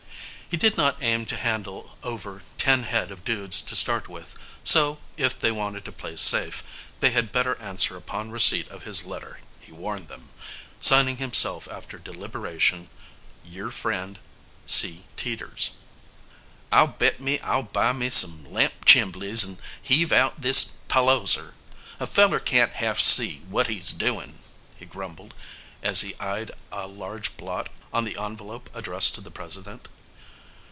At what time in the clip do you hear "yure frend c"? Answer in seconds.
13.45-15.05